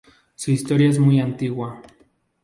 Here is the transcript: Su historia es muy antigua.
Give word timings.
Su 0.33 0.49
historia 0.49 0.89
es 0.89 0.97
muy 0.97 1.19
antigua. 1.19 1.79